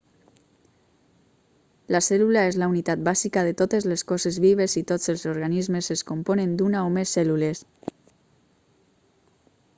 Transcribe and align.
la 1.95 1.99
cèl·lula 2.05 2.45
és 2.51 2.57
la 2.61 2.69
unitat 2.71 3.03
bàsica 3.09 3.43
de 3.49 3.51
totes 3.59 3.87
les 3.93 4.05
coses 4.13 4.41
vives 4.47 4.75
i 4.83 4.85
tots 4.93 5.13
els 5.15 5.27
organismes 5.35 5.93
es 5.99 6.05
componen 6.13 6.57
d'una 6.63 6.83
o 6.89 6.91
més 6.99 7.15
cèl·lules 7.21 7.65